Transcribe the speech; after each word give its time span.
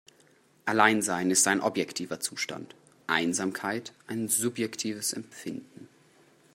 Alleinsein 0.65 1.29
ist 1.29 1.47
ein 1.47 1.61
objektiver 1.61 2.19
Zustand, 2.19 2.73
Einsamkeit 3.05 3.93
ein 4.07 4.29
subjektives 4.29 5.13
Empfinden. 5.13 5.89